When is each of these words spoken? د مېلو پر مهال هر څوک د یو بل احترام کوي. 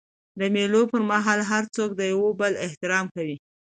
د 0.39 0.41
مېلو 0.53 0.81
پر 0.91 1.01
مهال 1.11 1.39
هر 1.51 1.63
څوک 1.75 1.89
د 1.95 2.01
یو 2.13 2.23
بل 2.39 2.53
احترام 2.65 3.05
کوي. 3.15 3.37